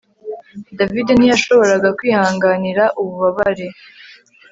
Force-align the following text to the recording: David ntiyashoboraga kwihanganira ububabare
David 0.77 1.07
ntiyashoboraga 1.15 1.89
kwihanganira 1.97 2.83
ububabare 3.01 3.67